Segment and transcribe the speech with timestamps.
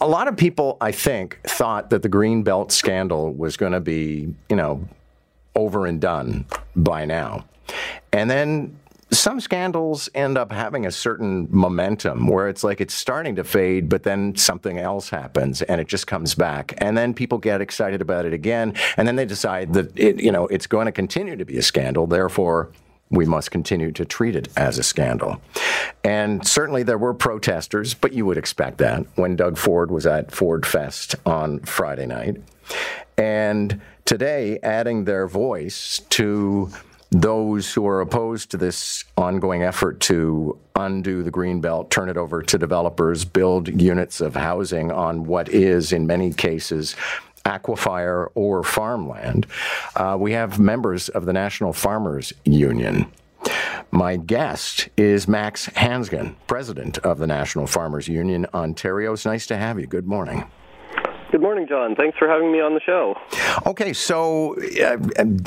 [0.00, 3.80] A lot of people, I think, thought that the Green Belt scandal was going to
[3.80, 4.86] be, you know,
[5.54, 7.46] over and done by now.
[8.12, 8.78] And then
[9.10, 13.88] some scandals end up having a certain momentum where it's like it's starting to fade,
[13.88, 16.74] but then something else happens and it just comes back.
[16.78, 18.74] And then people get excited about it again.
[18.96, 21.62] And then they decide that it, you know, it's going to continue to be a
[21.62, 22.06] scandal.
[22.06, 22.70] Therefore,
[23.10, 25.40] we must continue to treat it as a scandal.
[26.02, 30.32] And certainly there were protesters, but you would expect that when Doug Ford was at
[30.32, 32.36] Ford Fest on Friday night.
[33.16, 36.70] And today, adding their voice to
[37.10, 42.16] those who are opposed to this ongoing effort to undo the green belt, turn it
[42.16, 46.96] over to developers, build units of housing on what is, in many cases,
[47.46, 49.46] aquifer or farmland.
[49.94, 53.10] Uh, we have members of the National Farmers Union.
[53.90, 59.12] My guest is Max Hansgen, president of the National Farmers Union Ontario.
[59.12, 59.86] It's nice to have you.
[59.86, 60.44] Good morning.
[61.30, 61.94] Good morning, John.
[61.94, 63.14] Thanks for having me on the show.
[63.66, 64.96] Okay, so uh,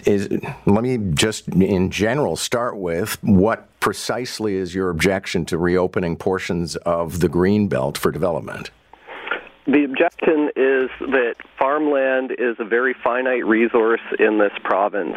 [0.06, 0.30] is,
[0.66, 6.76] let me just, in general, start with what precisely is your objection to reopening portions
[6.78, 8.72] of the green belt for development?
[9.72, 15.16] The objection is that farmland is a very finite resource in this province.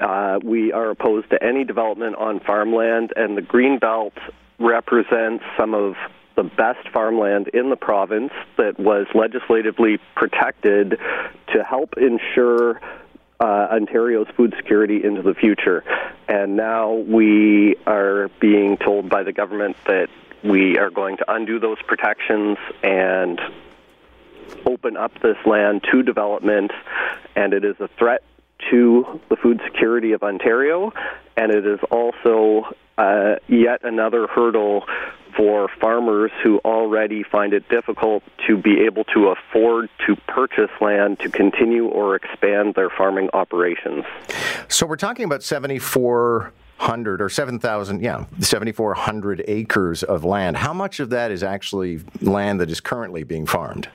[0.00, 4.14] Uh, we are opposed to any development on farmland, and the green belt
[4.58, 5.94] represents some of
[6.34, 10.98] the best farmland in the province that was legislatively protected
[11.52, 12.80] to help ensure
[13.38, 15.84] uh, Ontario's food security into the future.
[16.26, 20.08] And now we are being told by the government that
[20.42, 23.40] we are going to undo those protections and
[24.66, 26.72] open up this land to development,
[27.36, 28.22] and it is a threat
[28.70, 30.92] to the food security of Ontario,
[31.36, 34.84] and it is also uh, yet another hurdle
[35.36, 41.18] for farmers who already find it difficult to be able to afford to purchase land
[41.18, 44.04] to continue or expand their farming operations.
[44.68, 50.56] So we're talking about 7,400 or 7,000, yeah, 7,400 acres of land.
[50.56, 53.88] How much of that is actually land that is currently being farmed?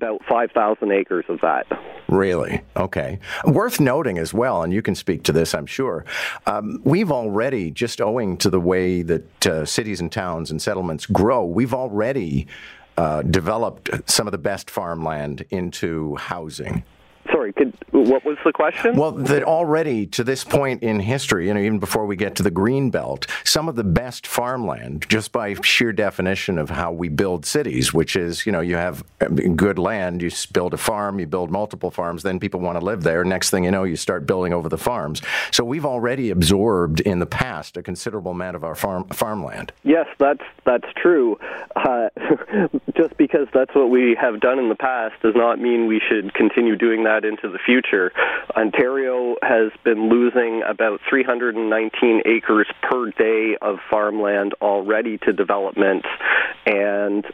[0.00, 1.66] About 5,000 acres of that.
[2.08, 2.62] Really?
[2.74, 3.18] Okay.
[3.44, 6.06] Worth noting as well, and you can speak to this, I'm sure.
[6.46, 11.04] Um, we've already, just owing to the way that uh, cities and towns and settlements
[11.04, 12.46] grow, we've already
[12.96, 16.82] uh, developed some of the best farmland into housing.
[17.32, 18.96] Sorry, could, what was the question?
[18.96, 22.42] Well, that already to this point in history, you know, even before we get to
[22.42, 27.08] the green belt, some of the best farmland, just by sheer definition of how we
[27.08, 29.04] build cities, which is, you know, you have
[29.56, 33.02] good land, you build a farm, you build multiple farms, then people want to live
[33.02, 33.24] there.
[33.24, 35.22] Next thing you know, you start building over the farms.
[35.50, 39.72] So we've already absorbed in the past a considerable amount of our farm farmland.
[39.82, 41.38] Yes, that's that's true.
[41.76, 42.08] Uh,
[42.96, 46.34] just because that's what we have done in the past does not mean we should
[46.34, 48.12] continue doing that into the future.
[48.56, 56.04] Ontario has been losing about 319 acres per day of farmland already to development,
[56.66, 57.24] and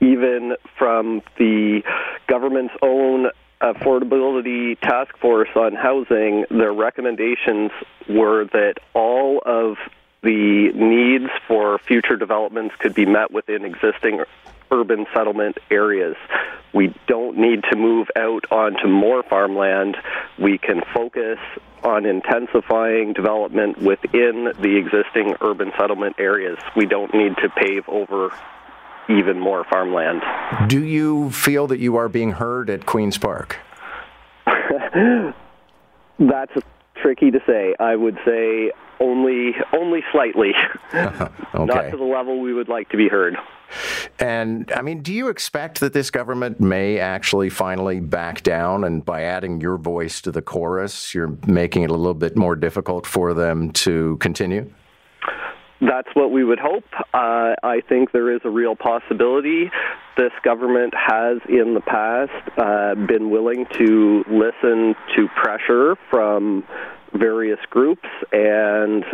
[0.00, 1.82] even from the
[2.28, 3.26] government's own
[3.62, 7.70] affordability task force on housing, their recommendations
[8.08, 9.76] were that all of
[10.22, 14.20] the needs for future developments could be met within existing
[14.70, 16.16] urban settlement areas.
[16.76, 19.96] We don't need to move out onto more farmland.
[20.38, 21.38] We can focus
[21.82, 26.58] on intensifying development within the existing urban settlement areas.
[26.76, 28.30] We don't need to pave over
[29.08, 30.20] even more farmland.
[30.68, 33.56] Do you feel that you are being heard at Queen's Park?
[34.46, 35.32] That's
[37.00, 37.74] tricky to say.
[37.80, 40.52] I would say only only slightly,
[40.94, 41.28] okay.
[41.54, 43.38] not to the level we would like to be heard.
[44.18, 48.84] And I mean, do you expect that this government may actually finally back down?
[48.84, 52.56] And by adding your voice to the chorus, you're making it a little bit more
[52.56, 54.72] difficult for them to continue?
[55.80, 56.86] That's what we would hope.
[57.12, 59.70] Uh, I think there is a real possibility.
[60.16, 66.64] This government has, in the past, uh, been willing to listen to pressure from
[67.12, 69.04] various groups and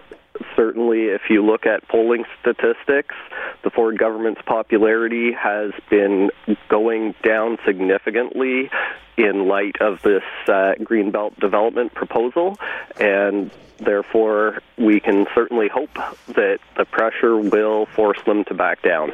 [0.56, 3.15] certainly if you look at polling statistics,
[3.62, 6.31] the Ford government's popularity has been
[6.69, 8.70] going down significantly
[9.17, 12.59] in light of this uh, Greenbelt development proposal,
[12.99, 15.94] and therefore we can certainly hope
[16.29, 19.12] that the pressure will force them to back down.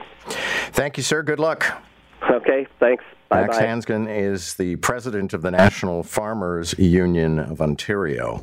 [0.73, 1.23] Thank you, sir.
[1.23, 1.83] Good luck.
[2.31, 3.05] Okay, thanks.
[3.29, 8.37] Bye Max Hansgen is the president of the National Farmers Union of Ontario.